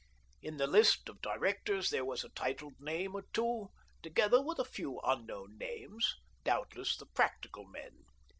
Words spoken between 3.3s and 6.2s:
two, together with a few unknown names—